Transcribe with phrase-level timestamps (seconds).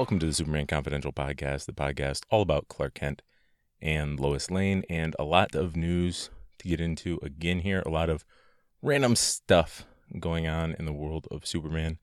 [0.00, 3.20] Welcome to the Superman Confidential podcast, the podcast all about Clark Kent
[3.82, 7.82] and Lois Lane, and a lot of news to get into again here.
[7.84, 8.24] A lot of
[8.80, 9.84] random stuff
[10.18, 11.98] going on in the world of Superman.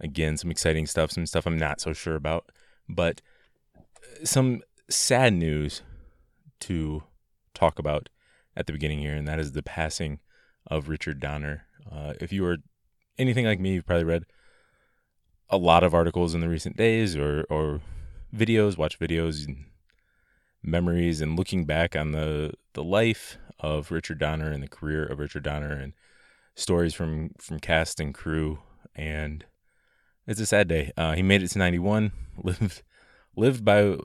[0.00, 2.50] Again, some exciting stuff, some stuff I'm not so sure about,
[2.88, 3.22] but
[4.24, 5.82] some sad news
[6.62, 7.04] to
[7.54, 8.08] talk about
[8.56, 10.18] at the beginning here, and that is the passing
[10.66, 11.66] of Richard Donner.
[11.88, 12.56] Uh, if you are
[13.18, 14.24] anything like me, you've probably read
[15.50, 17.80] a lot of articles in the recent days or or
[18.34, 19.66] videos, watch videos and
[20.62, 25.18] memories and looking back on the the life of Richard Donner and the career of
[25.18, 25.92] Richard Donner and
[26.54, 28.60] stories from from cast and crew
[28.94, 29.44] and
[30.26, 30.92] it's a sad day.
[30.96, 32.82] Uh, he made it to 91, lived
[33.36, 33.96] lived by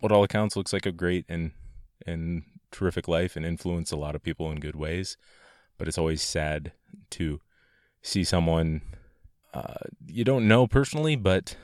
[0.00, 1.52] what all accounts looks like a great and
[2.06, 5.16] and terrific life and influenced a lot of people in good ways.
[5.78, 6.72] But it's always sad
[7.10, 7.40] to
[8.02, 8.82] see someone
[9.52, 9.74] uh,
[10.06, 11.56] you don't know personally, but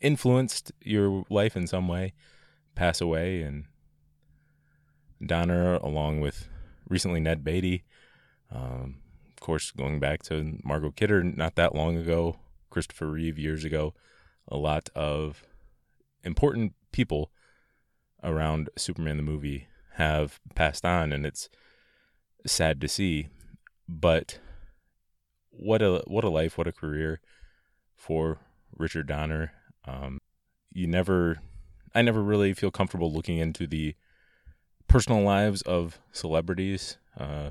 [0.00, 2.12] influenced your life in some way,
[2.74, 3.42] pass away.
[3.42, 3.64] And
[5.24, 6.48] Donner, along with
[6.88, 7.84] recently Ned Beatty,
[8.50, 8.98] um,
[9.30, 12.36] of course, going back to Margot Kidder not that long ago,
[12.70, 13.94] Christopher Reeve years ago,
[14.48, 15.44] a lot of
[16.22, 17.30] important people
[18.22, 21.48] around Superman the movie have passed on, and it's
[22.46, 23.28] sad to see.
[23.88, 24.38] But
[25.58, 27.20] what a what a life, what a career
[27.94, 28.38] for
[28.76, 29.52] Richard Donner.
[29.84, 30.20] Um,
[30.72, 31.38] you never,
[31.94, 33.94] I never really feel comfortable looking into the
[34.88, 36.98] personal lives of celebrities.
[37.18, 37.50] Uh,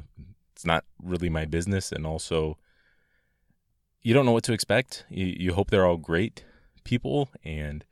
[0.53, 2.57] it's not really my business, and also,
[4.01, 5.05] you don't know what to expect.
[5.09, 6.45] You you hope they're all great
[6.83, 7.83] people and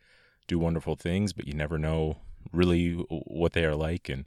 [0.47, 2.17] do wonderful things, but you never know
[2.51, 4.25] really what they are like and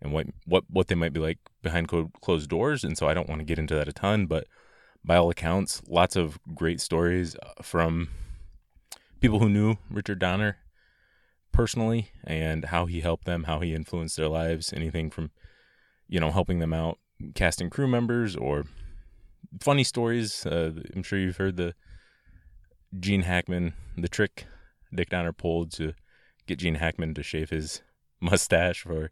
[0.00, 1.88] and what what what they might be like behind
[2.20, 2.84] closed doors.
[2.84, 4.46] And so I don't want to get into that a ton, but
[5.04, 8.08] by all accounts, lots of great stories uh, from
[9.20, 10.58] people who knew Richard Donner
[11.52, 15.30] personally and how he helped them, how he influenced their lives, anything from,
[16.08, 16.98] you know, helping them out,
[17.34, 18.64] casting crew members or
[19.60, 20.46] funny stories.
[20.46, 21.74] Uh, I'm sure you've heard the
[22.98, 24.46] Gene Hackman, the trick
[24.94, 25.94] Dick Donner pulled to
[26.46, 27.82] get Gene Hackman to shave his
[28.20, 29.10] mustache for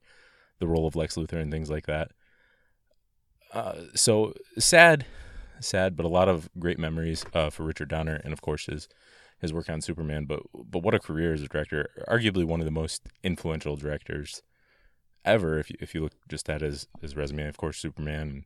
[0.58, 2.10] the role of Lex Luthor and things like that.
[3.52, 5.04] Uh, so sad
[5.60, 8.88] sad, but a lot of great memories uh, for Richard Donner, and of course his
[9.40, 10.24] his work on Superman.
[10.26, 11.88] But but what a career as a director!
[12.08, 14.42] Arguably one of the most influential directors
[15.24, 15.58] ever.
[15.58, 18.44] If you, if you look just at his his resume, of course Superman.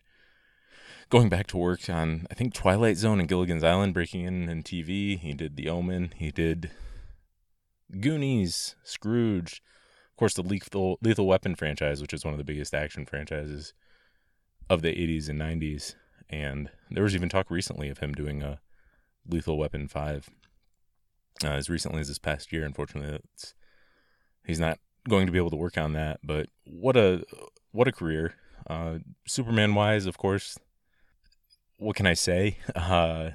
[1.11, 4.63] Going back to work on, I think Twilight Zone and Gilligan's Island, breaking in in
[4.63, 5.19] TV.
[5.19, 6.15] He did The Omen.
[6.17, 6.71] He did
[8.01, 9.63] Goonies, Scrooge,
[10.15, 13.75] of course, the Lethal Lethal Weapon franchise, which is one of the biggest action franchises
[14.71, 15.97] of the 80s and 90s.
[16.31, 18.61] And there was even talk recently of him doing a
[19.27, 20.29] Lethal Weapon 5
[21.43, 22.65] uh, as recently as this past year.
[22.65, 23.19] Unfortunately,
[24.45, 26.21] he's not going to be able to work on that.
[26.23, 27.25] But what a
[27.73, 28.35] what a career!
[28.69, 30.59] Uh, Superman wise, of course.
[31.77, 32.59] What can I say?
[32.77, 33.31] Uh,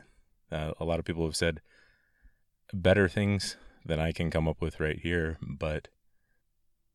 [0.52, 1.62] uh, a lot of people have said
[2.74, 5.90] better things than I can come up with right here, but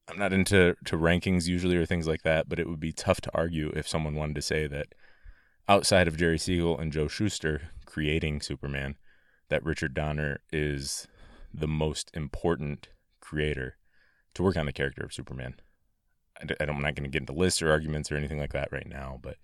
[0.09, 2.49] I'm not into to rankings usually or things like that.
[2.49, 4.88] But it would be tough to argue if someone wanted to say that
[5.69, 8.97] outside of Jerry Siegel and Joe Shuster creating Superman,
[9.48, 11.06] that Richard Donner is
[11.52, 12.88] the most important
[13.20, 13.76] creator
[14.34, 15.54] to work on the character of Superman.
[16.41, 18.88] I, am not going to get into lists or arguments or anything like that right
[18.88, 19.36] now, but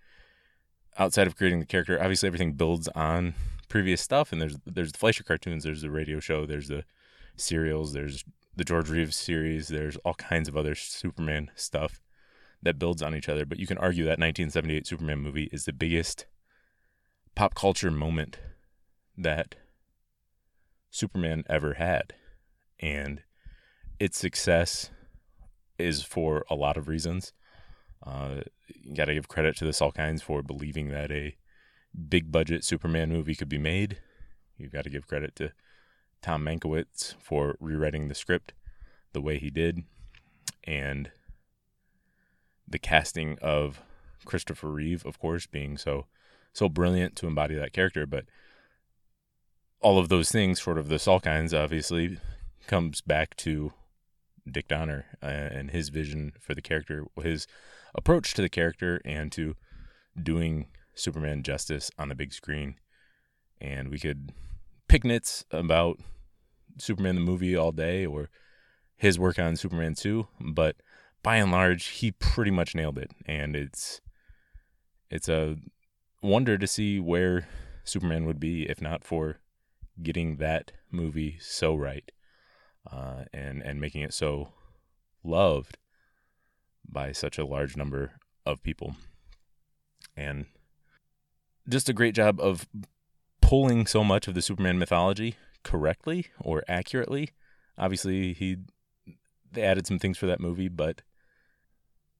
[0.98, 3.34] outside of creating the character, obviously everything builds on
[3.69, 4.32] previous stuff.
[4.32, 6.84] And there's there's the Fleischer cartoons, there's the radio show, there's the
[7.37, 8.25] serials, there's
[8.56, 12.00] the George Reeves series, there's all kinds of other Superman stuff
[12.62, 13.44] that builds on each other.
[13.44, 16.26] But you can argue that 1978 Superman movie is the biggest
[17.34, 18.38] pop culture moment
[19.16, 19.56] that
[20.91, 22.15] Superman ever had.
[22.78, 23.22] And
[23.99, 24.91] its success
[25.78, 27.32] is for a lot of reasons.
[28.04, 31.37] Uh, you got to give credit to the Salkinds for believing that a
[32.09, 33.99] big budget Superman movie could be made.
[34.56, 35.52] You've got to give credit to
[36.23, 38.52] Tom Mankiewicz for rewriting the script
[39.12, 39.85] the way he did.
[40.64, 41.11] And
[42.70, 43.82] the casting of
[44.25, 46.06] Christopher Reeve, of course, being so
[46.52, 48.25] so brilliant to embody that character, but
[49.81, 52.19] all of those things, sort of the Salkinds, obviously,
[52.67, 53.72] comes back to
[54.50, 57.46] Dick Donner uh, and his vision for the character, his
[57.94, 59.56] approach to the character, and to
[60.20, 62.76] doing Superman justice on the big screen.
[63.61, 64.32] And we could
[64.88, 65.99] pick nits about
[66.78, 68.28] Superman the movie all day or
[68.96, 70.76] his work on Superman 2, but
[71.22, 74.00] by and large, he pretty much nailed it, and it's
[75.11, 75.56] it's a
[76.22, 77.49] wonder to see where
[77.84, 79.38] Superman would be if not for
[80.02, 82.11] getting that movie so right,
[82.90, 84.52] uh, and and making it so
[85.22, 85.78] loved
[86.88, 88.12] by such a large number
[88.46, 88.96] of people,
[90.16, 90.46] and
[91.69, 92.66] just a great job of
[93.40, 97.31] pulling so much of the Superman mythology correctly or accurately.
[97.76, 98.56] Obviously, he
[99.52, 101.02] they added some things for that movie, but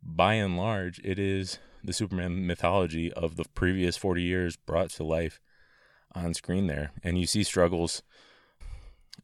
[0.03, 5.05] by and large, it is the Superman mythology of the previous 40 years brought to
[5.05, 5.41] life
[6.15, 6.93] on screen there.
[7.03, 8.03] And you see struggles.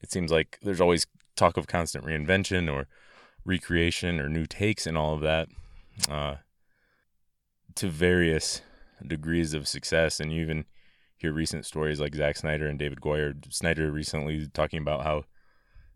[0.02, 2.86] It seems like there's always talk of constant reinvention or
[3.44, 5.48] recreation or new takes and all of that
[6.08, 6.36] uh,
[7.74, 8.62] to various
[9.06, 10.20] degrees of success.
[10.20, 10.64] And you even
[11.16, 13.34] hear recent stories like Zack Snyder and David Goyer.
[13.52, 15.24] Snyder recently talking about how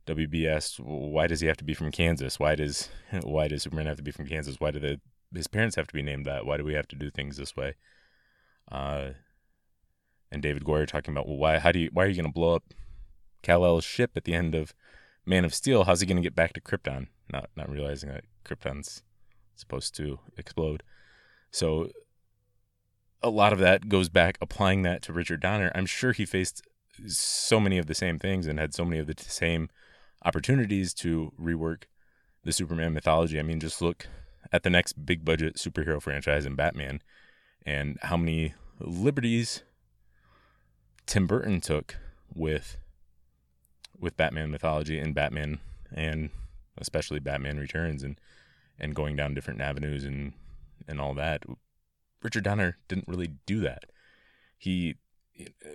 [0.07, 2.39] WB asked, "Why does he have to be from Kansas?
[2.39, 2.89] Why does
[3.23, 4.57] why does Superman have to be from Kansas?
[4.59, 5.01] Why do the
[5.35, 6.45] his parents have to be named that?
[6.45, 7.75] Why do we have to do things this way?"
[8.71, 9.11] Uh,
[10.31, 11.59] and David Goyer talking about, "Well, why?
[11.59, 11.91] How do you?
[11.93, 12.65] Why are you going to blow up
[13.43, 14.75] Kal El's ship at the end of
[15.27, 15.85] Man of Steel?
[15.85, 17.09] How's he going to get back to Krypton?
[17.33, 19.03] Not not realizing that Krypton's
[19.55, 20.83] supposed to explode.
[21.51, 21.91] So
[23.23, 25.71] a lot of that goes back applying that to Richard Donner.
[25.75, 26.63] I'm sure he faced
[27.07, 29.69] so many of the same things and had so many of the same
[30.25, 31.85] opportunities to rework
[32.45, 33.39] the Superman mythology.
[33.39, 34.07] I mean, just look
[34.53, 37.03] at the next big budget superhero franchise in Batman
[37.65, 39.63] and how many liberties
[41.07, 41.97] Tim Burton took
[42.33, 42.77] with
[43.99, 45.61] with Batman mythology and Batman
[45.93, 46.31] and
[46.79, 48.19] especially Batman Returns and
[48.79, 50.33] and going down different avenues and
[50.89, 51.45] and all that.
[52.23, 53.85] Richard Donner didn't really do that.
[54.57, 54.97] He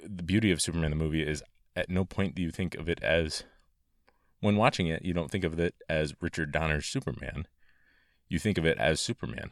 [0.04, 1.44] the beauty of Superman the movie is
[1.76, 3.44] at no point do you think of it as
[4.42, 7.48] when watching it, you don't think of it as Richard Donner's Superman.
[8.28, 9.52] You think of it as Superman.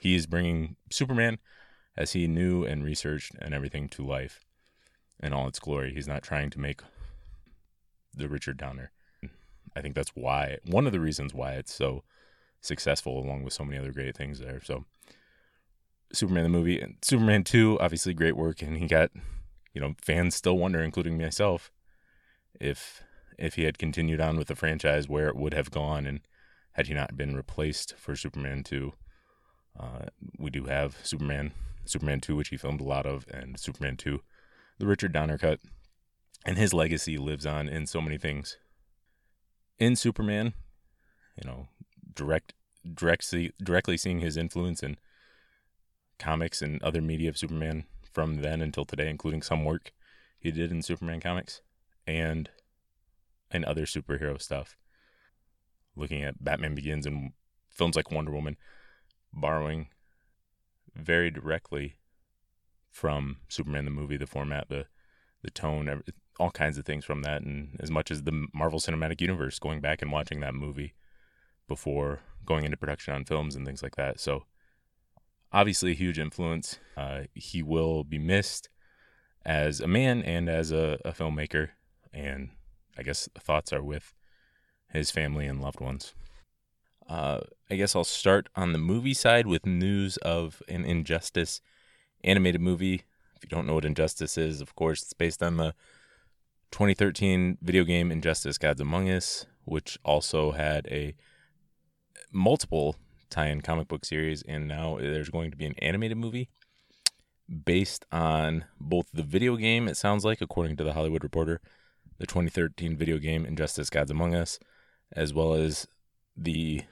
[0.00, 1.38] He is bringing Superman
[1.96, 4.40] as he knew and researched and everything to life
[5.22, 5.92] in all its glory.
[5.94, 6.82] He's not trying to make
[8.14, 8.90] the Richard Donner.
[9.76, 12.02] I think that's why one of the reasons why it's so
[12.60, 14.60] successful along with so many other great things there.
[14.62, 14.84] So
[16.12, 19.10] Superman the movie and Superman 2 obviously great work and he got
[19.72, 21.70] you know fans still wonder including myself
[22.60, 23.02] if
[23.40, 26.20] if he had continued on with the franchise where it would have gone and
[26.72, 28.92] had he not been replaced for Superman 2
[29.78, 30.06] uh,
[30.38, 31.52] we do have Superman
[31.84, 34.20] Superman 2 which he filmed a lot of and Superman 2
[34.78, 35.60] the Richard Donner cut.
[36.46, 38.56] And his legacy lives on in so many things.
[39.78, 40.54] In Superman
[41.36, 41.68] you know
[42.14, 42.54] direct
[42.94, 44.96] directly directly seeing his influence in
[46.18, 49.92] comics and other media of Superman from then until today, including some work
[50.38, 51.62] he did in Superman comics
[52.06, 52.50] and
[53.50, 54.76] and other superhero stuff.
[55.96, 57.32] Looking at Batman Begins and
[57.68, 58.56] films like Wonder Woman,
[59.32, 59.88] borrowing
[60.94, 61.96] very directly
[62.90, 64.86] from Superman the movie, the format, the
[65.42, 66.02] the tone,
[66.38, 69.80] all kinds of things from that, and as much as the Marvel Cinematic Universe, going
[69.80, 70.92] back and watching that movie
[71.66, 74.20] before going into production on films and things like that.
[74.20, 74.44] So
[75.52, 76.78] obviously a huge influence.
[76.96, 78.68] Uh, he will be missed
[79.44, 81.70] as a man and as a, a filmmaker.
[82.12, 82.50] And
[83.00, 84.12] I guess thoughts are with
[84.92, 86.12] his family and loved ones.
[87.08, 91.62] Uh, I guess I'll start on the movie side with news of an Injustice
[92.22, 93.04] animated movie.
[93.34, 95.74] If you don't know what Injustice is, of course, it's based on the
[96.72, 101.14] 2013 video game Injustice Gods Among Us, which also had a
[102.30, 102.96] multiple
[103.30, 106.50] tie-in comic book series, and now there's going to be an animated movie
[107.64, 109.88] based on both the video game.
[109.88, 111.62] It sounds like, according to the Hollywood Reporter,
[112.20, 114.60] the 2013 video game Injustice: Gods Among Us,
[115.12, 115.88] as well as
[116.36, 116.82] the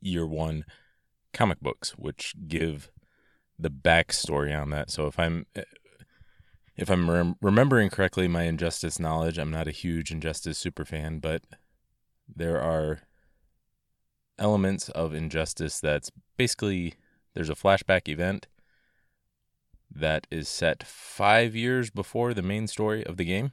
[0.00, 0.64] year one
[1.32, 2.90] comic books, which give
[3.58, 4.90] the backstory on that.
[4.90, 5.46] So if I'm
[6.76, 11.18] if I'm rem- remembering correctly, my Injustice knowledge, I'm not a huge Injustice super fan,
[11.18, 11.42] but
[12.26, 13.00] there are
[14.38, 16.94] elements of injustice that's basically
[17.34, 18.46] there's a flashback event
[19.94, 23.52] that is set five years before the main story of the game.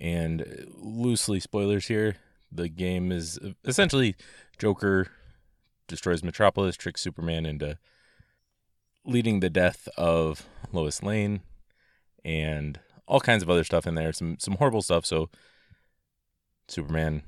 [0.00, 2.16] And loosely spoilers here,
[2.50, 4.16] the game is essentially
[4.58, 5.08] Joker
[5.86, 7.78] destroys Metropolis, tricks Superman into
[9.04, 11.42] leading the death of Lois Lane
[12.24, 14.12] and all kinds of other stuff in there.
[14.12, 15.04] Some some horrible stuff.
[15.06, 15.28] So
[16.68, 17.22] Superman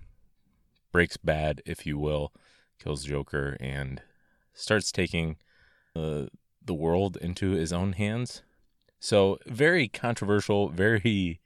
[0.92, 2.32] breaks bad, if you will,
[2.82, 4.02] kills Joker, and
[4.54, 5.37] starts taking
[5.94, 6.26] uh,
[6.64, 8.42] the world into his own hands.
[8.99, 11.40] So very controversial, very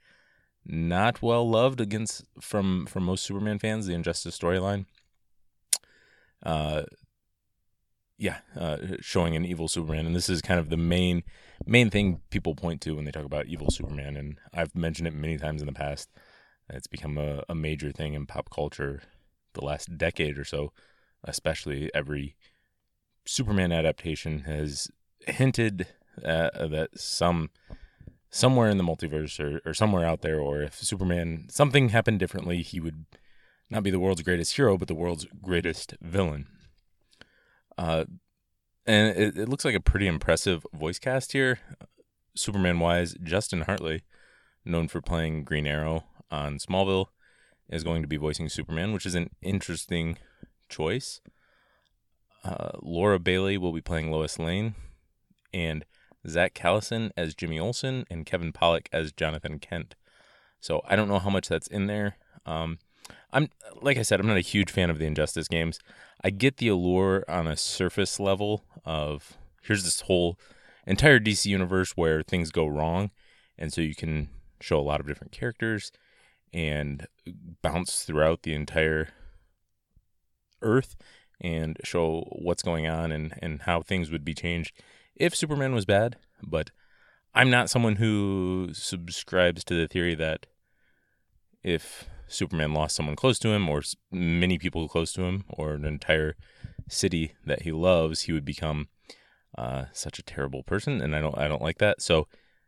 [0.65, 3.87] not well loved against from from most Superman fans.
[3.87, 4.87] The Injustice storyline.
[6.43, 6.83] Uh,
[8.17, 11.23] yeah, uh, showing an evil Superman, and this is kind of the main
[11.67, 15.15] main thing people point to when they talk about evil Superman, and I've mentioned it
[15.15, 16.11] many times in the past.
[16.69, 19.03] It's become a, a major thing in pop culture
[19.55, 20.73] the last decade or so,
[21.25, 22.37] especially every
[23.27, 24.89] Superman adaptation has
[25.27, 25.87] hinted
[26.25, 27.51] uh, that some
[28.31, 32.63] somewhere in the multiverse or, or somewhere out there, or if Superman something happened differently,
[32.63, 33.07] he would
[33.69, 36.47] not be the world's greatest hero, but the world's greatest villain.
[37.77, 38.05] Uh,
[38.87, 41.59] and it, it looks like a pretty impressive voice cast here.
[42.35, 44.03] Superman wise, Justin Hartley,
[44.65, 47.07] known for playing Green Arrow on Smallville,
[47.69, 50.19] is going to be voicing Superman, which is an interesting
[50.69, 51.21] choice.
[52.45, 54.75] Uh, Laura Bailey will be playing Lois Lane,
[55.53, 55.85] and
[56.29, 59.95] Zach Callison as Jimmy Olsen, and Kevin Pollak as Jonathan Kent.
[60.61, 62.17] So I don't know how much that's in there.
[62.45, 62.79] Um,
[63.33, 63.49] I'm
[63.81, 65.79] like I said, I'm not a huge fan of the Injustice games.
[66.23, 70.39] I get the allure on a surface level of here's this whole
[70.87, 73.11] entire DC universe where things go wrong,
[73.59, 74.29] and so you can
[74.61, 75.91] show a lot of different characters
[76.53, 77.07] and
[77.63, 79.09] bounce throughout the entire
[80.63, 80.97] Earth
[81.41, 84.75] and show what's going on and, and how things would be changed
[85.21, 86.17] if Superman was bad.
[86.43, 86.71] But
[87.35, 90.47] I'm not someone who subscribes to the theory that
[91.63, 95.85] if Superman lost someone close to him, or many people close to him, or an
[95.85, 96.35] entire
[96.89, 98.89] city that he loves, he would become
[99.57, 102.01] uh, such a terrible person, and I don't I don't like that.
[102.01, 102.27] So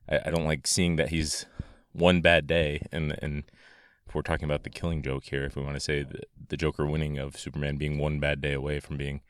[0.08, 1.46] I, I, don't like seeing that he's
[1.92, 3.44] one bad day, and and
[4.06, 6.56] if we're talking about the killing joke here, if we want to say the, the
[6.56, 9.20] Joker winning of Superman being one bad day away from being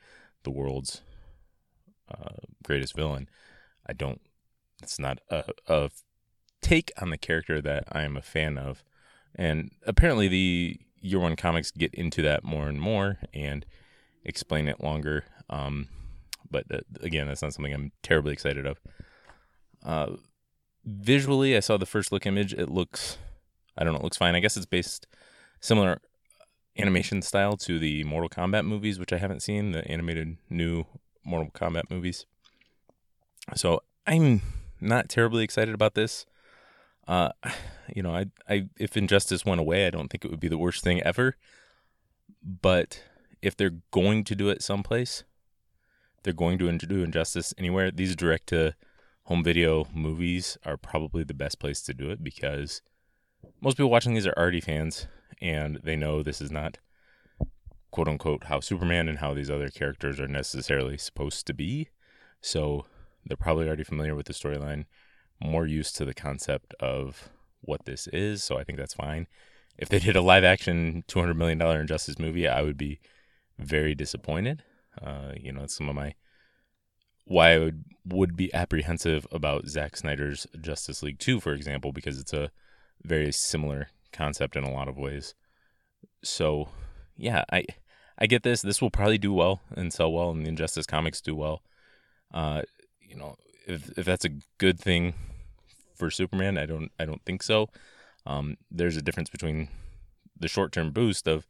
[0.45, 1.02] the world's
[2.11, 3.28] uh, greatest villain,
[3.87, 4.21] I don't.
[4.82, 5.90] It's not a, a
[6.61, 8.82] take on the character that I am a fan of.
[9.35, 13.66] And apparently, the year one comics get into that more and more and
[14.25, 15.25] explain it longer.
[15.50, 15.88] Um,
[16.50, 18.80] but uh, again, that's not something I'm terribly excited of.
[19.85, 20.16] Uh,
[20.85, 22.52] visually, I saw the first look image.
[22.52, 23.18] It looks,
[23.76, 24.35] I don't know, it looks fine.
[24.35, 25.06] I guess it's based
[25.61, 26.00] similar
[26.78, 30.85] animation style to the Mortal Kombat movies, which I haven't seen, the animated new
[31.25, 32.26] Mortal Kombat movies.
[33.55, 34.43] So I'm
[34.81, 36.26] not terribly excited about this.
[37.07, 37.31] Uh,
[37.95, 40.59] you know, I, I, if injustice went away, I don't think it would be the
[40.59, 41.37] worst thing ever.
[42.43, 43.02] But
[43.41, 45.25] if they're going to do it someplace,
[46.23, 47.91] they're going to do injustice anywhere.
[47.91, 48.75] These direct to
[49.25, 52.83] home video movies are probably the best place to do it because
[53.61, 55.07] most people watching these are already fans
[55.41, 56.79] and they know this is not
[57.93, 61.89] quote unquote how Superman and how these other characters are necessarily supposed to be.
[62.41, 62.87] So
[63.25, 64.87] they're probably already familiar with the storyline
[65.41, 67.31] more used to the concept of
[67.61, 69.27] what this is, so I think that's fine.
[69.79, 73.01] If they did a live action $200 million Injustice movie, I would be
[73.59, 74.63] very disappointed.
[75.01, 76.15] Uh, you know, some of my
[77.25, 82.19] why I would would be apprehensive about Zack Snyder's Justice League 2, for example, because
[82.19, 82.51] it's a
[83.05, 85.35] very similar concept in a lot of ways.
[86.25, 86.69] So,
[87.17, 87.65] yeah, I
[88.23, 88.62] I get this.
[88.62, 91.62] This will probably do well and sell well, and the Injustice comics do well.
[92.33, 92.62] Uh,
[93.00, 93.37] you know,
[93.67, 95.14] if if that's a good thing
[96.02, 96.59] for Superman.
[96.59, 97.69] I don't I don't think so.
[98.26, 99.69] Um, there's a difference between
[100.38, 101.47] the short term boost of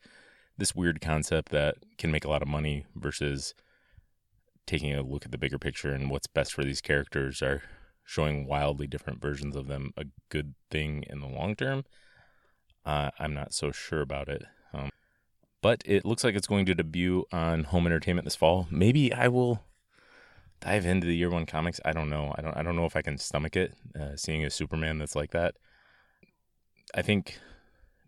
[0.59, 3.55] this weird concept that can make a lot of money versus
[4.67, 7.62] taking a look at the bigger picture and what's best for these characters are
[8.05, 11.85] showing wildly different versions of them a good thing in the long term.
[12.85, 14.43] Uh, I'm not so sure about it.
[14.75, 14.91] Um,
[15.62, 18.66] but it looks like it's going to debut on home entertainment this fall.
[18.71, 19.62] Maybe I will
[20.61, 21.81] dive into the year one comics.
[21.85, 22.35] I don't know.
[22.37, 22.57] I don't.
[22.57, 23.75] I don't know if I can stomach it.
[23.99, 25.54] Uh, seeing a Superman that's like that.
[26.95, 27.38] I think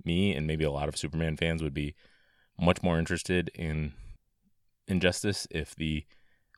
[0.05, 1.95] me and maybe a lot of Superman fans would be
[2.61, 3.95] much more interested in
[4.87, 6.05] Injustice if the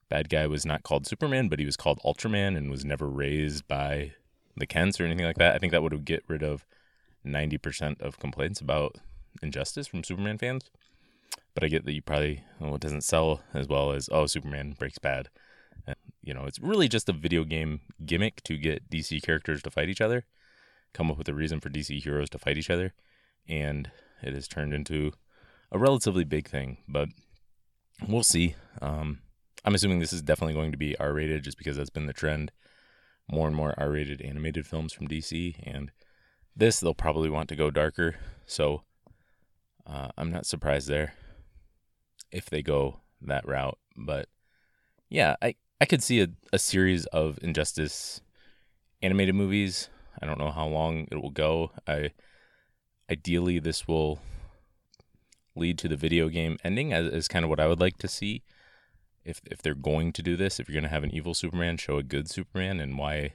[0.09, 3.69] bad guy was not called Superman, but he was called Ultraman and was never raised
[3.69, 4.13] by
[4.57, 5.55] the Kents or anything like that.
[5.55, 6.65] I think that would get rid of
[7.23, 8.97] ninety percent of complaints about
[9.43, 10.71] Injustice from Superman fans.
[11.57, 14.77] But I get that you probably well, it doesn't sell as well as oh Superman
[14.79, 15.31] breaks bad
[15.87, 19.71] And, you know, it's really just a video game gimmick to get DC characters to
[19.71, 20.27] fight each other,
[20.93, 22.93] come up with a reason for DC heroes to fight each other,
[23.49, 23.91] and
[24.23, 25.13] it has turned into
[25.73, 26.77] a relatively big thing.
[26.87, 27.09] But
[28.07, 28.55] we'll see.
[28.83, 29.21] Um,
[29.65, 32.13] I'm assuming this is definitely going to be R rated just because that's been the
[32.13, 32.53] trend.
[33.31, 35.91] More and more R rated animated films from DC, and
[36.55, 38.17] this they'll probably want to go darker.
[38.45, 38.83] So
[39.87, 41.15] uh, I'm not surprised there
[42.31, 43.79] if they go that route.
[43.97, 44.29] But
[45.09, 48.21] yeah, I I could see a, a series of Injustice
[49.03, 49.89] animated movies.
[50.21, 51.73] I don't know how long it will go.
[51.87, 52.13] I
[53.11, 54.19] ideally this will
[55.55, 58.09] lead to the video game ending as is kind of what I would like to
[58.09, 58.43] see.
[59.27, 61.77] if if they're going to do this, if you're going to have an evil Superman,
[61.77, 63.35] show a good Superman, and why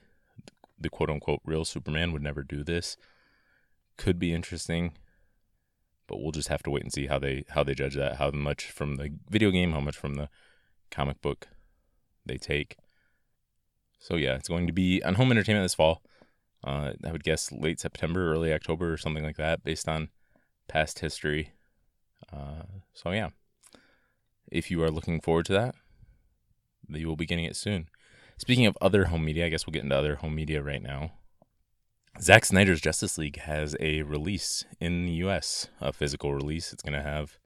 [0.80, 2.98] the quote unquote real Superman would never do this
[3.98, 4.94] could be interesting.
[6.12, 8.32] But we'll just have to wait and see how they how they judge that, how
[8.32, 10.28] much from the video game, how much from the
[10.90, 11.48] comic book
[12.26, 12.76] they take.
[13.98, 16.04] So yeah, it's going to be on home entertainment this fall.
[16.66, 20.10] Uh, I would guess late September, early October, or something like that, based on
[20.68, 21.54] past history.
[22.32, 22.64] Uh,
[22.94, 23.30] so yeah,
[24.52, 25.76] if you are looking forward to that,
[26.90, 27.88] you will be getting it soon.
[28.38, 31.14] Speaking of other home media, I guess we'll get into other home media right now.
[32.20, 36.72] Zack Snyder's Justice League has a release in the US, a physical release.
[36.72, 37.40] It's going to have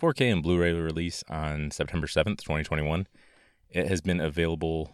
[0.00, 3.08] 4K and Blu ray release on September 7th, 2021.
[3.68, 4.90] It has been available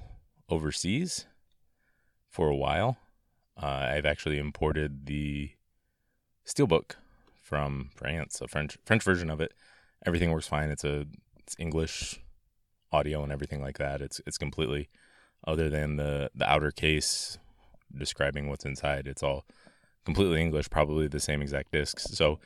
[0.48, 1.26] overseas
[2.28, 2.96] for a while.
[3.62, 5.50] Uh, I've actually imported the
[6.46, 6.92] Steelbook
[7.40, 9.52] from France, a French French version of it.
[10.04, 10.70] Everything works fine.
[10.70, 11.06] It's a
[11.38, 12.20] it's English
[12.90, 14.00] audio and everything like that.
[14.00, 14.88] It's it's completely
[15.46, 17.38] other than the the outer case
[17.96, 19.06] describing what's inside.
[19.06, 19.44] It's all
[20.04, 22.04] completely English, probably the same exact discs.
[22.04, 22.38] So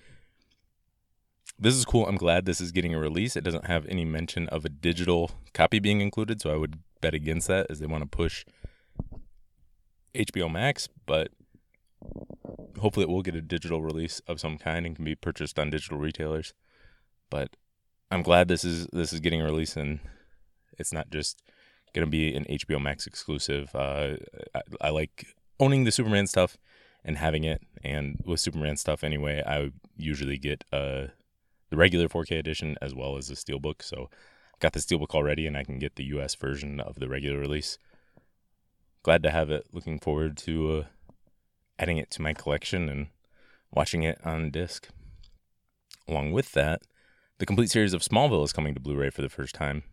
[1.58, 2.06] this is cool.
[2.06, 3.36] I'm glad this is getting a release.
[3.36, 7.14] It doesn't have any mention of a digital copy being included, so I would bet
[7.14, 8.44] against that as they want to push
[10.14, 11.30] HBO Max, but
[12.78, 15.70] hopefully it will get a digital release of some kind and can be purchased on
[15.70, 16.52] digital retailers.
[17.30, 17.56] But
[18.10, 20.00] I'm glad this is this is getting a release and
[20.78, 21.42] it's not just
[21.96, 23.74] going to be an HBO Max exclusive.
[23.74, 24.16] Uh,
[24.54, 25.26] I, I, like
[25.58, 26.58] owning the Superman stuff
[27.02, 31.06] and having it, and with Superman stuff anyway, I usually get uh,
[31.70, 33.82] the regular 4K edition as well as the Steelbook.
[33.82, 34.10] So
[34.52, 37.38] I've got the Steelbook already, and I can get the US version of the regular
[37.38, 37.78] release.
[39.02, 39.66] Glad to have it.
[39.72, 40.84] Looking forward to uh,
[41.78, 43.06] adding it to my collection and
[43.70, 44.88] watching it on disc.
[46.06, 46.82] Along with that,
[47.38, 49.84] the complete series of Smallville is coming to Blu ray for the first time.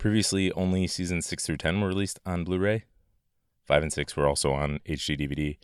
[0.00, 2.84] Previously, only seasons 6 through 10 were released on Blu ray.
[3.66, 5.58] 5 and 6 were also on HD DVD.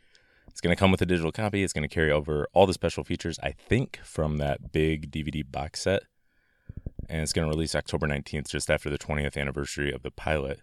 [0.48, 1.62] It's going to come with a digital copy.
[1.62, 5.42] It's going to carry over all the special features, I think, from that big DVD
[5.50, 6.02] box set.
[7.08, 10.60] And it's going to release October 19th, just after the 20th anniversary of the pilot.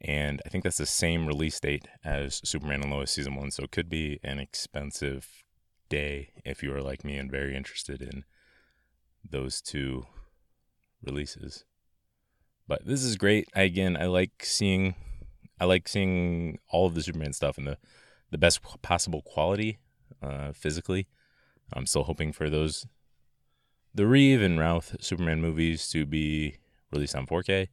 [0.00, 3.50] And I think that's the same release date as Superman and Lois Season 1.
[3.50, 5.44] So it could be an expensive
[5.90, 8.24] day if you are like me and very interested in
[9.22, 10.06] those two
[11.04, 11.66] releases.
[12.68, 13.48] But this is great.
[13.54, 14.94] I, again, I like seeing
[15.58, 17.78] I like seeing all of the Superman stuff in the
[18.30, 19.78] the best possible quality
[20.22, 21.06] uh, physically.
[21.72, 22.86] I'm still hoping for those
[23.94, 26.56] the Reeve and Routh Superman movies to be
[26.92, 27.68] released on 4K.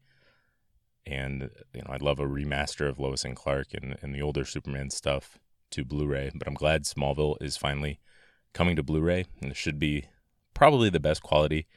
[1.05, 4.45] And you know, I'd love a remaster of Lois and Clark and, and the older
[4.45, 5.37] Superman stuff
[5.71, 6.31] to Blu-ray.
[6.33, 7.99] But I'm glad Smallville is finally
[8.53, 10.05] coming to Blu-ray, and it should be
[10.53, 11.67] probably the best quality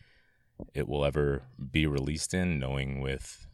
[0.75, 3.47] it will ever be released in, knowing with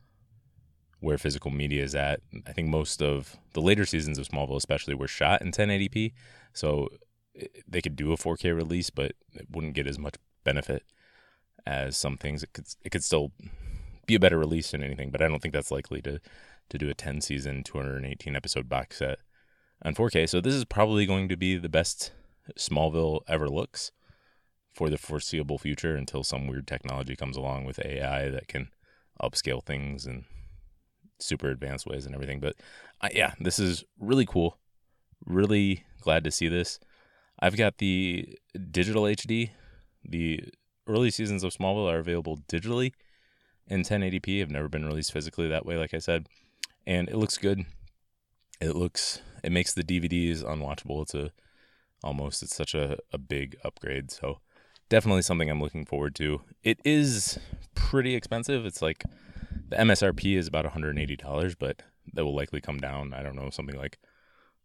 [1.01, 2.21] where physical media is at.
[2.47, 6.13] I think most of the later seasons of Smallville, especially, were shot in 1080p,
[6.53, 6.89] so
[7.67, 10.85] they could do a 4K release, but it wouldn't get as much benefit
[11.67, 12.43] as some things.
[12.43, 13.33] It could it could still
[14.07, 16.21] be a better release than anything, but I don't think that's likely to
[16.69, 19.19] to do a 10 season, 218 episode box set
[19.85, 20.29] on 4K.
[20.29, 22.13] So this is probably going to be the best
[22.59, 23.93] Smallville ever looks
[24.73, 28.69] for the foreseeable future until some weird technology comes along with AI that can
[29.23, 30.25] upscale things in
[31.19, 32.41] super advanced ways and everything.
[32.41, 32.57] But
[33.01, 34.59] uh, yeah, this is really cool.
[35.25, 36.81] Really glad to see this.
[37.39, 38.39] I've got the
[38.71, 39.51] digital HD.
[40.05, 40.45] The
[40.87, 42.93] early seasons of Smallville are available digitally
[43.69, 44.41] in 1080p.
[44.41, 46.29] Have never been released physically that way, like I said,
[46.87, 47.65] and it looks good.
[48.61, 51.03] It looks it makes the DVDs unwatchable.
[51.03, 51.31] It's a
[52.03, 54.11] almost it's such a, a big upgrade.
[54.11, 54.41] So
[54.93, 56.43] definitely something I'm looking forward to.
[56.63, 57.39] It is
[57.75, 58.67] pretty expensive.
[58.67, 59.05] It's like
[59.71, 63.15] the MSRP is about $180, but that will likely come down.
[63.15, 63.99] I don't know, something like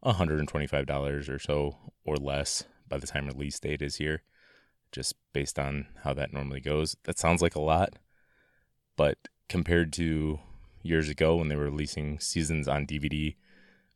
[0.04, 4.24] $125 or so or less by the time release date is here,
[4.92, 6.98] just based on how that normally goes.
[7.06, 7.94] That sounds like a lot,
[8.98, 10.40] but compared to
[10.84, 13.38] years ago when they were releasing seasons on DVD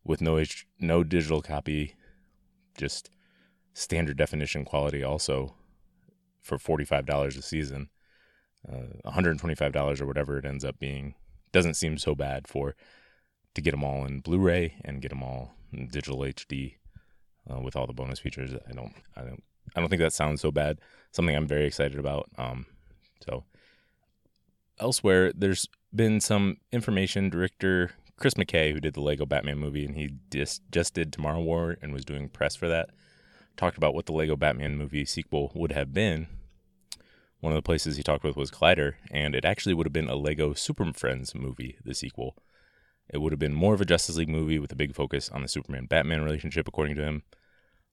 [0.06, 0.42] with no
[0.80, 1.96] no digital copy,
[2.78, 3.10] just
[3.74, 5.56] standard definition quality also
[6.42, 7.90] for $45 a season,
[8.68, 11.16] uh, $125 or whatever it ends up being,
[11.52, 12.76] doesn't seem so bad for
[13.54, 16.76] to get them all in Blu-ray and get them all in digital HD
[17.50, 18.54] uh, with all the bonus features.
[18.68, 19.44] I don't, I don't,
[19.76, 20.80] I don't think that sounds so bad.
[21.12, 22.30] Something I'm very excited about.
[22.38, 22.66] Um,
[23.26, 23.44] so
[24.80, 27.30] elsewhere, there's been some information.
[27.30, 31.42] Director Chris McKay, who did the Lego Batman movie, and he just just did Tomorrow
[31.42, 32.92] War and was doing press for that
[33.62, 36.26] talked about what the Lego Batman movie sequel would have been.
[37.42, 40.10] one of the places he talked with was Collider, and it actually would have been
[40.10, 42.36] a Lego Super Friends movie, the sequel.
[43.08, 45.44] It would have been more of a Justice League movie with a big focus on
[45.44, 47.22] the Superman Batman relationship, according to him.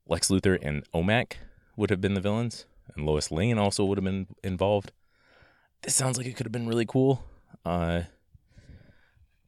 [0.06, 1.34] Lex Luthor and OMAC
[1.76, 4.92] would have been the villains, and Lois Lane also would have been involved.
[5.82, 7.26] This sounds like it could have been really cool.
[7.66, 8.02] Uh,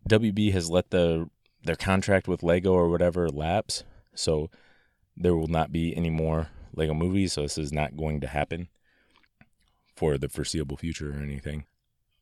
[0.06, 1.30] WB has let the
[1.64, 4.50] their contract with Lego or whatever lapse, so
[5.16, 7.32] there will not be any more Lego movies.
[7.32, 8.68] So this is not going to happen
[9.96, 11.64] for the foreseeable future or anything.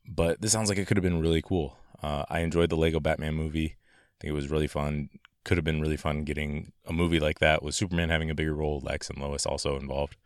[0.07, 1.77] But this sounds like it could have been really cool.
[2.03, 3.77] Uh, I enjoyed the Lego Batman movie.
[3.77, 5.11] I think it was really fun.
[5.45, 8.55] Could have been really fun getting a movie like that with Superman having a bigger
[8.55, 10.17] role, Lex and Lois also involved.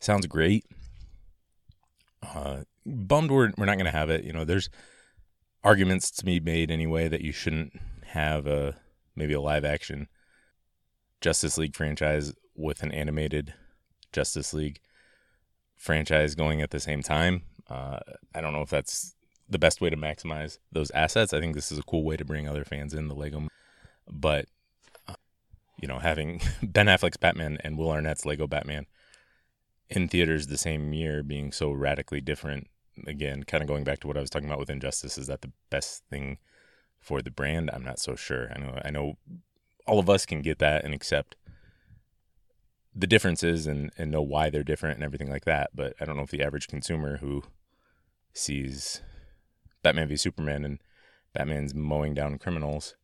[0.00, 0.64] Sounds great.
[2.22, 4.24] Uh, bummed we're, we're not going to have it.
[4.24, 4.70] You know, there's
[5.64, 8.76] arguments to be made anyway that you shouldn't have a
[9.14, 10.08] maybe a live action
[11.20, 13.54] Justice League franchise with an animated
[14.12, 14.80] Justice League
[15.76, 17.42] franchise going at the same time.
[17.68, 18.00] Uh,
[18.34, 19.14] I don't know if that's
[19.48, 21.32] the best way to maximize those assets.
[21.32, 23.48] I think this is a cool way to bring other fans in the Lego,
[24.10, 24.46] but
[25.06, 25.14] uh,
[25.80, 28.86] you know, having Ben Affleck's Batman and Will Arnett's Lego Batman
[29.88, 32.68] in theaters the same year being so radically different.
[33.06, 35.42] Again, kind of going back to what I was talking about with Injustice, is that
[35.42, 36.38] the best thing
[36.98, 37.70] for the brand?
[37.72, 38.50] I'm not so sure.
[38.52, 39.18] I know, I know,
[39.88, 41.34] all of us can get that and accept
[42.94, 45.70] the differences and, and know why they're different and everything like that.
[45.74, 47.42] But I don't know if the average consumer who
[48.32, 49.02] sees
[49.82, 50.78] Batman v Superman and
[51.32, 52.94] Batman's mowing down criminals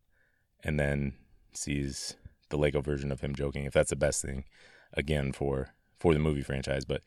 [0.62, 1.14] and then
[1.52, 2.16] sees
[2.50, 4.44] the Lego version of him joking, if that's the best thing
[4.92, 6.84] again for for the movie franchise.
[6.84, 7.02] But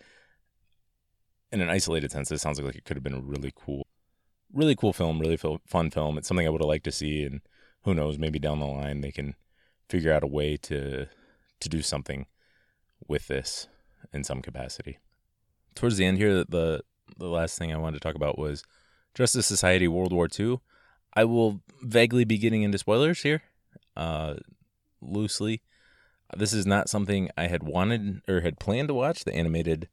[1.51, 3.85] in an isolated sense, this sounds like it could have been a really cool,
[4.53, 6.17] really cool film, really fun film.
[6.17, 7.41] It's something I would have liked to see, and
[7.83, 9.35] who knows, maybe down the line they can
[9.89, 11.07] figure out a way to
[11.59, 12.27] to do something
[13.07, 13.67] with this
[14.13, 14.99] in some capacity.
[15.75, 16.81] Towards the end here, the
[17.17, 18.63] the last thing I wanted to talk about was
[19.13, 20.59] Justice Society World War II.
[21.13, 23.41] I will vaguely be getting into spoilers here,
[23.95, 24.35] uh,
[25.01, 25.61] loosely.
[26.35, 29.87] This is not something I had wanted or had planned to watch, the animated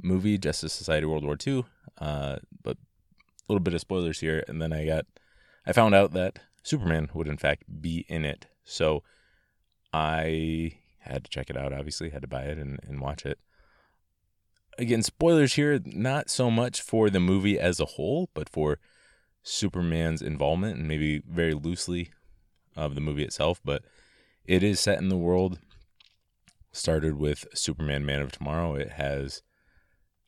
[0.00, 1.64] movie Justice Society World War II.
[1.98, 5.06] Uh, but a little bit of spoilers here, and then I got,
[5.66, 8.46] I found out that Superman would in fact be in it.
[8.64, 9.02] So
[9.96, 13.38] I had to check it out, obviously, had to buy it and, and watch it.
[14.76, 18.78] Again, spoilers here, not so much for the movie as a whole, but for
[19.42, 22.10] Superman's involvement and maybe very loosely
[22.76, 23.58] of the movie itself.
[23.64, 23.84] But
[24.44, 25.60] it is set in the world,
[26.72, 28.74] started with Superman Man of Tomorrow.
[28.74, 29.40] It has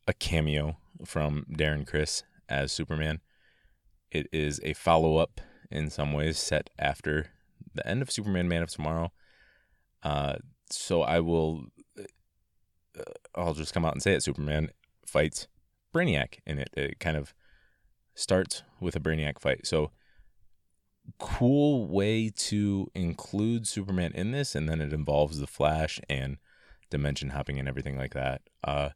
[0.06, 3.20] a cameo from Darren Criss as Superman.
[4.10, 7.26] It is a follow up in some ways set after
[7.74, 9.12] the end of Superman Man of Tomorrow.
[10.02, 10.36] Uh,
[10.70, 11.66] so I will,
[11.98, 13.02] uh,
[13.34, 14.22] I'll just come out and say it.
[14.22, 14.70] Superman
[15.06, 15.48] fights
[15.94, 16.70] Brainiac in it.
[16.74, 17.34] It kind of
[18.14, 19.66] starts with a Brainiac fight.
[19.66, 19.90] So
[21.18, 26.38] cool way to include Superman in this, and then it involves the Flash and
[26.90, 28.42] dimension hopping and everything like that.
[28.62, 28.90] Uh,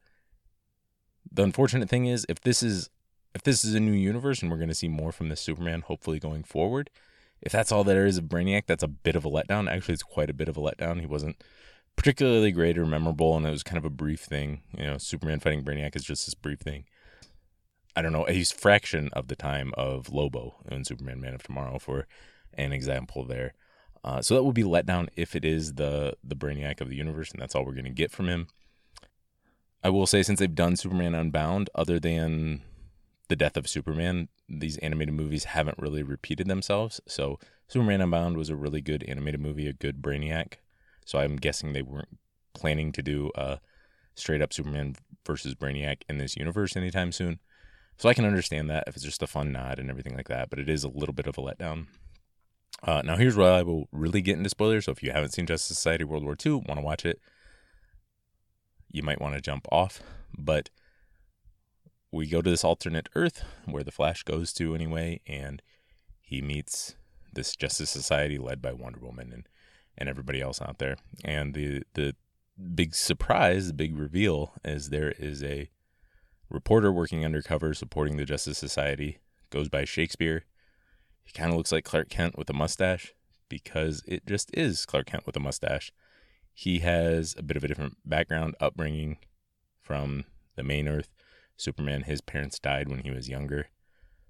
[1.30, 2.90] the unfortunate thing is, if this is
[3.34, 5.80] if this is a new universe and we're going to see more from this Superman,
[5.80, 6.90] hopefully going forward,
[7.42, 9.70] if that's all there is of Brainiac, that's a bit of a letdown.
[9.70, 11.00] Actually, it's quite a bit of a letdown.
[11.00, 11.42] He wasn't
[11.96, 14.62] particularly great or memorable, and it was kind of a brief thing.
[14.76, 16.84] You know, Superman fighting Brainiac is just this brief thing.
[17.94, 18.24] I don't know.
[18.24, 22.06] He's fraction of the time of Lobo in Superman Man of Tomorrow for
[22.54, 23.54] an example there.
[24.04, 27.30] Uh, so that would be letdown if it is the the Brainiac of the universe,
[27.30, 28.48] and that's all we're going to get from him.
[29.84, 32.62] I will say, since they've done Superman Unbound, other than
[33.32, 37.00] the death of Superman, these animated movies haven't really repeated themselves.
[37.08, 40.56] So Superman Unbound was a really good animated movie, a good Brainiac.
[41.06, 42.18] So I'm guessing they weren't
[42.52, 43.58] planning to do a
[44.14, 47.38] straight up Superman versus Brainiac in this universe anytime soon.
[47.96, 50.50] So I can understand that if it's just a fun nod and everything like that,
[50.50, 51.86] but it is a little bit of a letdown.
[52.82, 54.84] Uh, now here's where I will really get into spoilers.
[54.84, 57.18] So if you haven't seen Justice Society World War II, want to watch it,
[58.90, 60.02] you might want to jump off.
[60.36, 60.68] But
[62.12, 65.62] we go to this alternate Earth where the Flash goes to anyway, and
[66.20, 66.94] he meets
[67.32, 69.48] this Justice Society led by Wonder Woman and,
[69.96, 70.96] and everybody else out there.
[71.24, 72.14] And the the
[72.74, 75.70] big surprise, the big reveal is there is a
[76.50, 80.44] reporter working undercover supporting the Justice Society, goes by Shakespeare.
[81.24, 83.14] He kind of looks like Clark Kent with a mustache
[83.48, 85.92] because it just is Clark Kent with a mustache.
[86.52, 89.16] He has a bit of a different background, upbringing
[89.80, 90.24] from
[90.56, 91.08] the main Earth
[91.62, 93.68] Superman, his parents died when he was younger.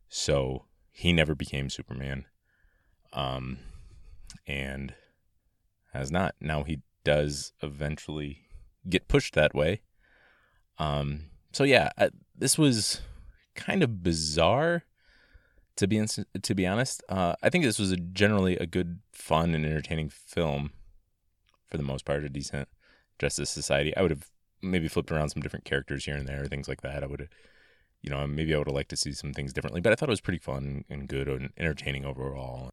[0.09, 2.27] So he never became Superman.
[3.13, 3.59] Um,
[4.47, 4.95] and
[5.93, 6.35] has not.
[6.41, 8.43] Now he does eventually
[8.89, 9.81] get pushed that way.
[10.79, 11.91] Um, so yeah,
[12.37, 13.01] this was
[13.55, 14.85] kind of bizarre
[15.77, 16.05] to be
[16.43, 17.03] to be honest.
[17.09, 20.73] Uh, I think this was a generally a good, fun, and entertaining film
[21.71, 22.25] for the most part.
[22.25, 22.69] A decent
[23.19, 23.97] Justice Society.
[23.97, 24.31] I would have
[24.63, 27.03] maybe flipped around some different characters here and there, things like that.
[27.03, 27.29] I would
[28.01, 29.81] you know, maybe I would have liked to see some things differently.
[29.81, 32.71] But I thought it was pretty fun and good and entertaining overall.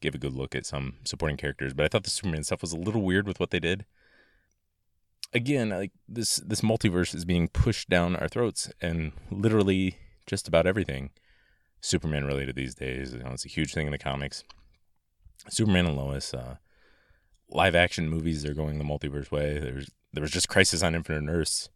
[0.00, 2.72] Gave a good look at some supporting characters, but I thought the Superman stuff was
[2.72, 3.86] a little weird with what they did
[5.32, 10.66] again, like this this multiverse is being pushed down our throats, and literally just about
[10.66, 11.10] everything
[11.80, 13.12] Superman related these days.
[13.12, 14.44] You know, it's a huge thing in the comics.
[15.48, 16.56] Superman and Lois, uh,
[17.52, 19.58] live action movies are going the multiverse way.
[19.58, 21.70] There's there was just Crisis on Infinite Earths,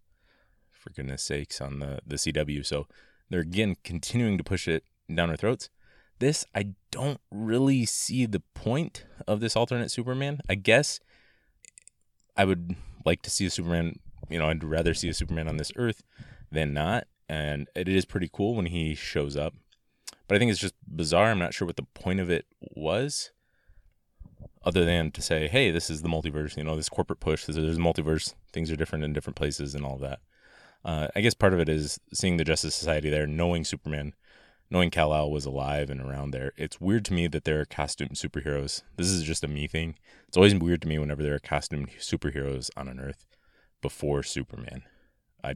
[0.73, 2.65] for goodness sakes, on the the CW.
[2.65, 2.87] So
[3.31, 5.71] they're again continuing to push it down our throats.
[6.19, 10.41] This I don't really see the point of this alternate Superman.
[10.49, 11.01] I guess
[12.37, 13.99] I would like to see a Superman.
[14.29, 16.03] You know, I'd rather see a Superman on this Earth
[16.51, 17.07] than not.
[17.29, 19.55] And it is pretty cool when he shows up.
[20.29, 21.31] But I think it's just bizarre.
[21.31, 23.31] I'm not sure what the point of it was,
[24.67, 26.57] other than to say, hey, this is the multiverse.
[26.57, 27.45] You know, this corporate push.
[27.45, 28.35] There's multiverse.
[28.53, 30.19] Things are different in different places and all that.
[30.85, 34.13] Uh, I guess part of it is seeing the Justice Society there, knowing Superman,
[34.69, 36.53] knowing Kal El was alive and around there.
[36.57, 38.83] It's weird to me that there are costume superheroes.
[38.97, 39.95] This is just a me thing.
[40.27, 43.25] It's always weird to me whenever there are costume superheroes on an Earth
[43.81, 44.83] before Superman.
[45.45, 45.55] I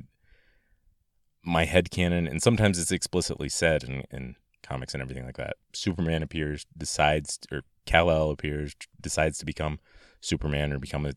[1.42, 5.56] my head canon, and sometimes it's explicitly said and, in comics and everything like that.
[5.72, 9.78] Superman appears, decides, or Kal El appears, decides to become
[10.20, 11.14] Superman or become a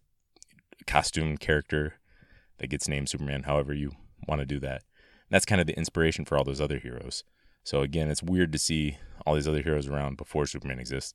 [0.87, 1.95] costume character
[2.57, 3.91] that gets named Superman, however you
[4.27, 4.81] want to do that.
[4.81, 7.23] And that's kind of the inspiration for all those other heroes.
[7.63, 11.13] So again, it's weird to see all these other heroes around before Superman exists.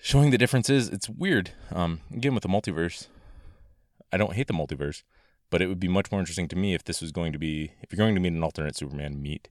[0.00, 1.52] Showing the differences, it's weird.
[1.70, 3.06] Um, again, with the multiverse,
[4.12, 5.02] I don't hate the multiverse,
[5.48, 7.72] but it would be much more interesting to me if this was going to be,
[7.82, 9.48] if you're going to meet an alternate Superman, meet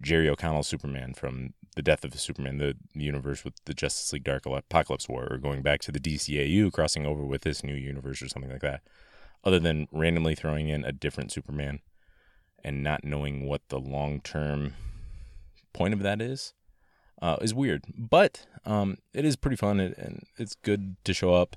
[0.00, 4.24] Jerry O'Connell's Superman from the Death of Superman, the, the universe with the Justice League
[4.24, 8.22] Dark Apocalypse War, or going back to the DCAU, crossing over with this new universe
[8.22, 8.82] or something like that.
[9.44, 11.80] Other than randomly throwing in a different Superman
[12.64, 14.74] and not knowing what the long term
[15.72, 16.54] point of that is,
[17.22, 17.84] uh, is weird.
[17.96, 21.56] But um, it is pretty fun and it's good to show up.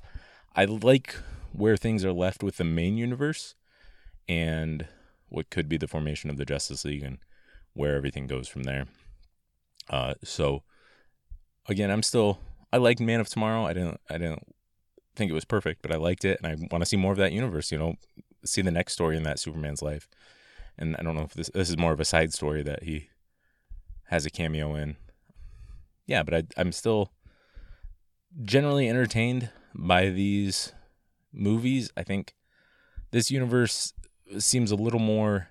[0.55, 1.15] I like
[1.51, 3.55] where things are left with the main universe
[4.27, 4.85] and
[5.29, 7.17] what could be the formation of the Justice League and
[7.73, 8.85] where everything goes from there.
[9.89, 10.63] Uh, so
[11.67, 12.39] again, I'm still
[12.71, 13.65] I liked Man of Tomorrow.
[13.65, 14.55] I didn't I didn't
[15.15, 17.17] think it was perfect, but I liked it and I want to see more of
[17.17, 17.95] that universe, you know,
[18.45, 20.07] see the next story in that Superman's life.
[20.77, 23.09] And I don't know if this this is more of a side story that he
[24.07, 24.97] has a cameo in.
[26.05, 27.11] Yeah, but I I'm still
[28.43, 30.73] generally entertained by these
[31.33, 31.91] movies.
[31.97, 32.35] I think
[33.11, 33.93] this universe
[34.37, 35.49] seems a little more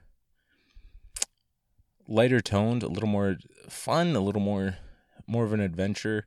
[2.09, 3.37] lighter toned, a little more
[3.69, 4.79] fun, a little more
[5.27, 6.27] more of an adventure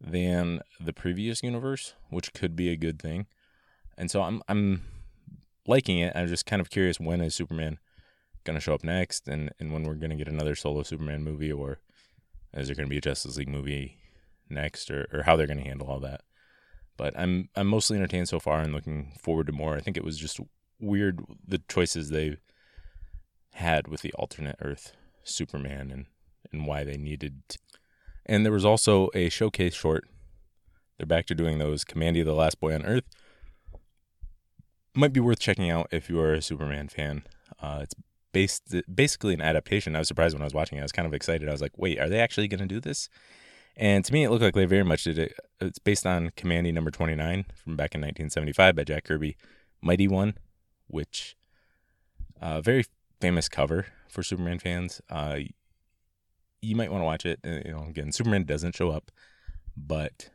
[0.00, 3.26] than the previous universe, which could be a good thing.
[3.98, 4.82] And so I'm I'm
[5.66, 6.14] liking it.
[6.14, 7.78] I'm just kind of curious when is Superman
[8.44, 11.78] gonna show up next and, and when we're gonna get another solo Superman movie or
[12.54, 13.98] is there gonna be a Justice League movie
[14.48, 16.22] next or, or how they're gonna handle all that.
[16.96, 19.76] But I'm I'm mostly entertained so far and looking forward to more.
[19.76, 20.40] I think it was just
[20.78, 22.36] weird the choices they
[23.54, 26.06] had with the alternate Earth Superman and
[26.52, 27.42] and why they needed.
[27.48, 27.58] To.
[28.26, 30.08] And there was also a showcase short.
[30.96, 31.84] They're back to doing those.
[31.84, 33.04] Kamandi, the Last Boy on Earth.
[34.94, 37.22] Might be worth checking out if you are a Superman fan.
[37.60, 37.94] Uh, it's
[38.32, 39.94] based basically an adaptation.
[39.94, 40.82] I was surprised when I was watching it.
[40.82, 41.48] I was kind of excited.
[41.48, 43.08] I was like, wait, are they actually going to do this?
[43.76, 45.34] And to me, it looked like they very much did it.
[45.60, 49.36] It's based on Kamandi number 29 from back in 1975 by Jack Kirby,
[49.80, 50.34] Mighty One,
[50.88, 51.36] which
[52.40, 52.84] uh, very
[53.20, 55.00] famous cover for Superman fans.
[55.10, 55.38] Uh,
[56.62, 57.40] you might want to watch it.
[57.44, 59.10] Uh, you know, again, Superman doesn't show up,
[59.76, 60.30] but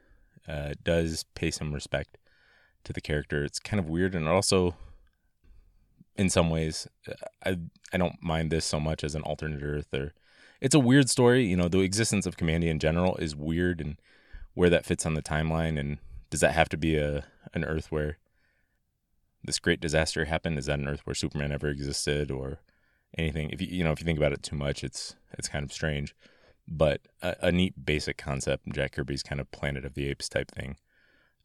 [0.47, 2.17] uh, does pay some respect
[2.83, 3.43] to the character.
[3.43, 4.75] It's kind of weird, and also,
[6.15, 7.13] in some ways, uh,
[7.45, 7.57] I
[7.93, 10.13] I don't mind this so much as an alternate Earth or
[10.61, 11.45] it's a weird story.
[11.45, 13.97] You know, the existence of Kamandi in general is weird, and
[14.53, 15.97] where that fits on the timeline, and
[16.29, 18.17] does that have to be a an Earth where
[19.43, 20.57] this great disaster happened?
[20.57, 22.59] Is that an Earth where Superman ever existed, or
[23.17, 23.49] anything?
[23.49, 25.71] If you you know, if you think about it too much, it's it's kind of
[25.71, 26.15] strange,
[26.67, 28.71] but a, a neat basic concept.
[28.73, 30.77] Jack Kirby's kind of Planet of the Apes type thing.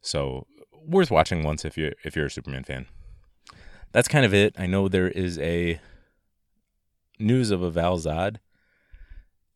[0.01, 2.87] So worth watching once if you if you're a Superman fan.
[3.91, 4.55] That's kind of it.
[4.57, 5.79] I know there is a
[7.19, 8.37] news of a Val Zod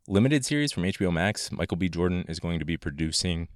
[0.08, 1.52] limited series from HBO Max.
[1.52, 1.90] Michael B.
[1.90, 3.48] Jordan is going to be producing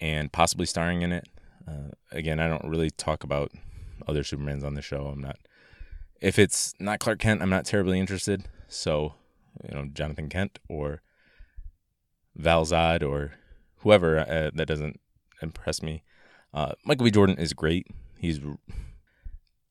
[0.00, 1.28] and possibly starring in it.
[1.66, 3.52] Uh, again, I don't really talk about
[4.06, 5.06] other Supermans on the show.
[5.06, 5.38] I'm not
[6.20, 8.44] If it's not Clark Kent, I'm not terribly interested.
[8.68, 9.14] So,
[9.66, 11.02] you know, Jonathan Kent or
[12.36, 13.32] Val Zod or
[13.78, 15.00] whoever uh, that doesn't
[15.42, 16.02] impress me.
[16.52, 17.10] Uh, Michael B.
[17.10, 17.86] Jordan is great.
[18.18, 18.40] He's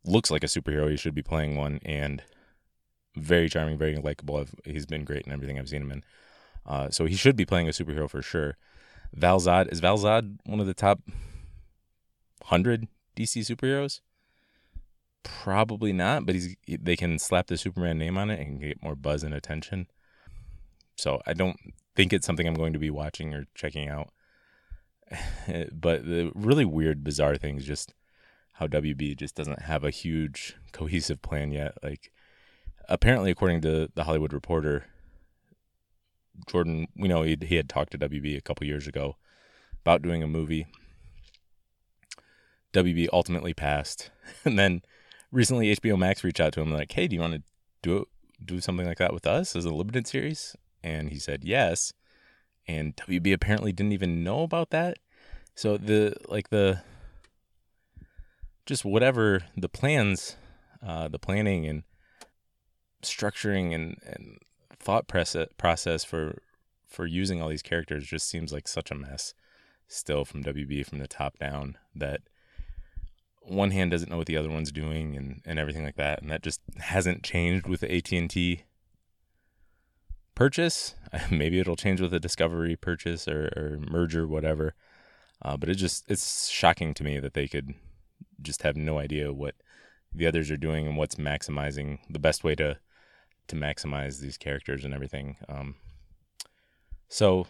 [0.06, 0.90] looks like a superhero.
[0.90, 2.24] He should be playing one, and
[3.16, 4.46] very charming, very likable.
[4.66, 6.04] He's been great in everything I've seen him in.
[6.66, 8.58] Uh, so he should be playing a superhero for sure.
[9.14, 11.02] Val Zod is Val Zod one of the top
[12.46, 14.02] hundred DC superheroes?
[15.24, 18.96] Probably not, but he's they can slap the Superman name on it and get more
[18.96, 19.88] buzz and attention.
[20.96, 21.58] So I don't
[21.96, 24.10] think it's something I'm going to be watching or checking out.
[25.72, 27.94] but the really weird, bizarre thing is just
[28.54, 31.78] how WB just doesn't have a huge cohesive plan yet.
[31.82, 32.12] Like
[32.88, 34.86] apparently, according to the Hollywood Reporter,
[36.48, 39.16] Jordan, we know he he had talked to WB a couple years ago
[39.82, 40.68] about doing a movie.
[42.74, 44.12] WB ultimately passed,
[44.46, 44.82] and then
[45.32, 47.44] recently HBO Max reached out to him like, "Hey, do you want to
[47.82, 48.06] do
[48.44, 51.94] do something like that with us as a limited series?" And he said yes.
[52.68, 54.98] And WB apparently didn't even know about that.
[55.56, 56.82] So the like the
[58.66, 60.36] just whatever the plans,
[60.86, 61.84] uh, the planning and
[63.02, 64.38] structuring and, and
[64.80, 66.42] thought process for
[66.88, 69.34] for using all these characters just seems like such a mess
[69.88, 72.22] still from WB from the top down that
[73.42, 76.32] one hand doesn't know what the other one's doing and, and everything like that and
[76.32, 78.64] that just hasn't changed with the AT&T
[80.36, 80.96] purchase
[81.32, 84.76] maybe it'll change with a discovery purchase or, or merger whatever
[85.42, 87.74] uh, but it just it's shocking to me that they could
[88.42, 89.56] just have no idea what
[90.14, 92.78] the others are doing and what's maximizing the best way to
[93.48, 95.38] to maximize these characters and everything.
[95.48, 95.76] Um,
[97.08, 97.48] so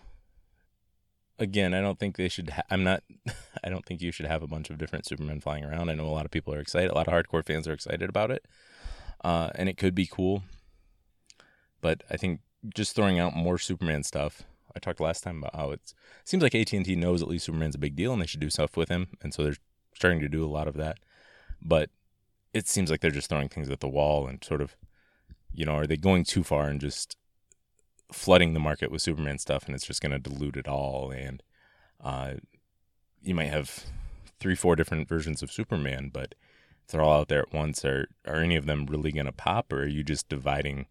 [1.39, 2.51] again, I don't think they should.
[2.51, 3.03] Ha- I'm not.
[3.63, 5.89] I don't think you should have a bunch of different Supermen flying around.
[5.89, 6.91] I know a lot of people are excited.
[6.91, 8.45] A lot of hardcore fans are excited about it,
[9.23, 10.43] uh, and it could be cool.
[11.81, 12.41] But I think
[12.73, 14.43] just throwing out more Superman stuff.
[14.75, 15.93] I talked last time about how it
[16.25, 18.39] seems like AT and T knows at least Superman's a big deal, and they should
[18.39, 19.55] do stuff with him, and so they're
[19.95, 20.99] starting to do a lot of that.
[21.61, 21.89] But
[22.53, 24.75] it seems like they're just throwing things at the wall and sort of
[25.53, 27.17] you know, are they going too far and just
[28.11, 31.11] flooding the market with Superman stuff and it's just going to dilute it all?
[31.11, 31.43] And
[32.03, 32.35] uh,
[33.21, 33.85] you might have
[34.39, 36.35] three, four different versions of Superman, but
[36.85, 39.31] if they're all out there at once, are are any of them really going to
[39.31, 40.87] pop, or are you just dividing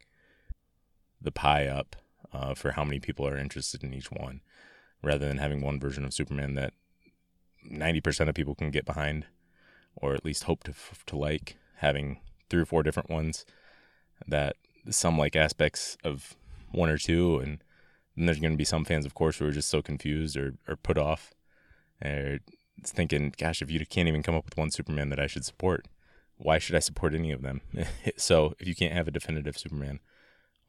[1.21, 1.97] the pie up
[2.33, 4.41] uh, for how many people are interested in each one,
[5.03, 6.73] rather than having one version of Superman that
[7.65, 9.27] ninety percent of people can get behind,
[9.97, 10.75] or at least hope to
[11.07, 11.57] to like?
[11.79, 13.45] Having three or four different ones
[14.27, 14.57] that
[14.91, 16.37] some like aspects of
[16.73, 17.63] one or two, and
[18.17, 20.55] then there's going to be some fans, of course, who are just so confused or,
[20.67, 21.35] or put off,
[22.05, 22.39] or
[22.85, 25.87] thinking, "Gosh, if you can't even come up with one Superman that I should support,
[26.37, 27.61] why should I support any of them?"
[28.17, 30.01] so if you can't have a definitive Superman,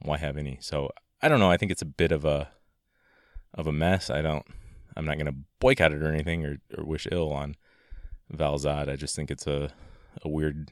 [0.02, 0.58] why have any?
[0.62, 0.90] So
[1.22, 1.52] I don't know.
[1.52, 2.50] I think it's a bit of a
[3.54, 4.10] of a mess.
[4.10, 4.46] I don't.
[4.96, 7.56] I'm not going to boycott it or anything or, or wish ill on
[8.30, 8.90] Val Zod.
[8.90, 9.72] I just think it's a
[10.24, 10.72] a weird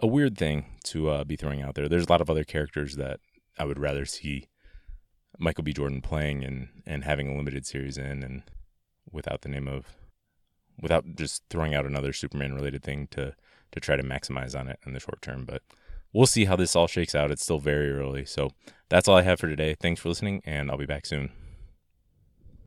[0.00, 1.88] a weird thing to uh, be throwing out there.
[1.88, 3.20] There's a lot of other characters that
[3.58, 4.48] I would rather see
[5.38, 5.72] Michael B.
[5.72, 8.42] Jordan playing and and having a limited series in, and
[9.10, 9.96] without the name of,
[10.80, 13.34] without just throwing out another Superman related thing to
[13.72, 15.44] to try to maximize on it in the short term.
[15.44, 15.62] But
[16.12, 17.30] we'll see how this all shakes out.
[17.30, 18.50] It's still very early, so
[18.88, 19.74] that's all I have for today.
[19.74, 21.30] Thanks for listening, and I'll be back soon.